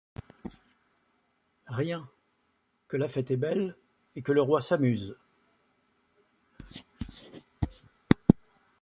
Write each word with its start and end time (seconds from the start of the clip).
Rien; 1.67 2.09
que 2.87 2.97
la 2.97 3.07
fête 3.07 3.29
est 3.29 3.37
belle 3.37 3.77
Et 4.15 4.23
que 4.23 4.31
le 4.31 4.41
roi 4.41 4.59
s’amuse. 4.59 5.15